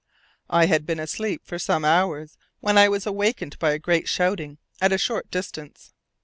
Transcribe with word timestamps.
I 0.49 0.65
had 0.65 0.87
been 0.87 0.99
asleep 0.99 1.43
for 1.45 1.59
some 1.59 1.85
hours 1.85 2.35
when 2.59 2.75
I 2.75 2.89
was 2.89 3.05
awakened 3.05 3.59
by 3.59 3.69
a 3.69 3.77
great 3.77 4.09
shouting 4.09 4.57
at 4.81 4.91
a 4.91 4.97
short 4.97 5.29
distance. 5.29 5.93